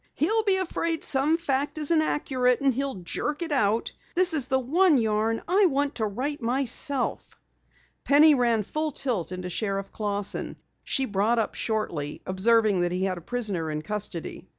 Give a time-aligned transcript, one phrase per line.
[0.15, 3.91] "He'll be afraid some fact isn't accurate and he'll jerk it out.
[4.15, 7.37] This is the one yarn I want to write myself!"
[8.03, 10.57] Penny ran full tilt into Sheriff Clausson.
[10.83, 14.49] She brought up shortly, observing that he had a prisoner in custody.